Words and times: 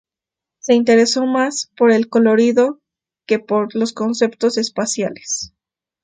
Se 0.57 0.73
interesó 0.73 1.27
más 1.27 1.69
por 1.77 1.91
el 1.91 2.09
colorido 2.09 2.81
que 3.27 3.37
por 3.37 3.75
los 3.75 3.93
conceptos 3.93 4.57
espaciales. 4.57 5.53